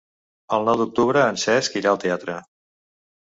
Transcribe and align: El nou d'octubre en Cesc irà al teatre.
El 0.55 0.63
nou 0.69 0.79
d'octubre 0.79 1.21
en 1.33 1.37
Cesc 1.43 1.77
irà 1.81 1.91
al 1.91 2.01
teatre. 2.05 2.39